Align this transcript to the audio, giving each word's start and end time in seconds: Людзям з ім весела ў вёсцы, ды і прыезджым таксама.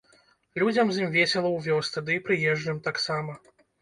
Людзям 0.61 0.87
з 0.95 1.03
ім 1.03 1.11
весела 1.17 1.45
ў 1.51 1.59
вёсцы, 1.67 1.97
ды 2.07 2.17
і 2.17 2.25
прыезджым 2.29 2.77
таксама. 2.89 3.37